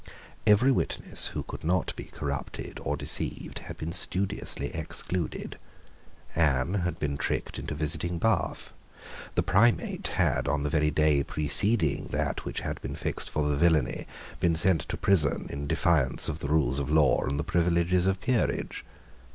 [0.47, 5.59] Every witness who could not be corrupted or deceived had been studiously excluded.
[6.35, 8.73] Anne had been tricked into visiting Bath.
[9.35, 13.55] The Primate had, on the very day preceding that which had been fixed for the
[13.55, 14.07] villainy,
[14.39, 18.07] been sent to prison in defiance of the rules of law and of the privileges
[18.07, 18.83] of peerage.